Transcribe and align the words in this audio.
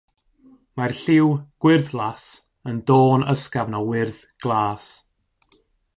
Mae'r 0.79 0.93
lliw 0.99 1.27
"gwyrddlas" 1.65 2.25
yn 2.71 2.79
dôn 2.93 3.29
ysgafn 3.35 3.79
o 3.81 3.83
wyrdd 3.91 4.23
glas. 4.47 4.89